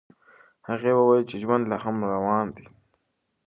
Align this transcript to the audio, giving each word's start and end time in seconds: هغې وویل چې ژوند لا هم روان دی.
هغې 0.67 0.91
وویل 0.95 1.23
چې 1.29 1.35
ژوند 1.43 1.63
لا 1.71 1.77
هم 1.83 1.97
روان 2.13 2.45
دی. 2.55 2.65